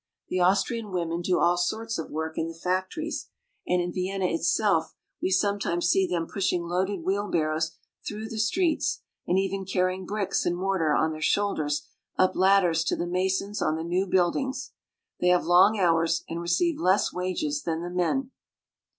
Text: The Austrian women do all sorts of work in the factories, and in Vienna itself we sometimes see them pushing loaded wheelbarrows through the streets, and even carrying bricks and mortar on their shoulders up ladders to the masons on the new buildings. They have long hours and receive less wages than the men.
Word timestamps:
The 0.29 0.39
Austrian 0.39 0.89
women 0.89 1.21
do 1.21 1.37
all 1.37 1.57
sorts 1.57 1.99
of 1.99 2.09
work 2.09 2.35
in 2.35 2.47
the 2.47 2.55
factories, 2.55 3.29
and 3.67 3.79
in 3.83 3.93
Vienna 3.93 4.25
itself 4.25 4.95
we 5.21 5.29
sometimes 5.29 5.89
see 5.89 6.07
them 6.07 6.25
pushing 6.25 6.63
loaded 6.63 7.03
wheelbarrows 7.03 7.75
through 8.07 8.27
the 8.27 8.39
streets, 8.39 9.03
and 9.27 9.37
even 9.37 9.63
carrying 9.63 10.07
bricks 10.07 10.43
and 10.43 10.57
mortar 10.57 10.95
on 10.95 11.11
their 11.11 11.21
shoulders 11.21 11.87
up 12.17 12.35
ladders 12.35 12.83
to 12.85 12.95
the 12.95 13.05
masons 13.05 13.61
on 13.61 13.75
the 13.75 13.83
new 13.83 14.07
buildings. 14.07 14.71
They 15.19 15.27
have 15.27 15.45
long 15.45 15.77
hours 15.79 16.23
and 16.27 16.41
receive 16.41 16.79
less 16.79 17.13
wages 17.13 17.61
than 17.61 17.83
the 17.83 17.91
men. 17.91 18.31